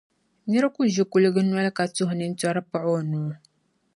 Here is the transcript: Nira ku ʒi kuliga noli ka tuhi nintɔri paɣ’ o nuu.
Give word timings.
Nira 0.47 0.67
ku 0.75 0.81
ʒi 0.93 1.03
kuliga 1.11 1.41
noli 1.43 1.71
ka 1.77 1.83
tuhi 1.95 2.13
nintɔri 2.17 2.61
paɣ’ 2.71 2.85
o 2.97 2.99
nuu. 3.09 3.31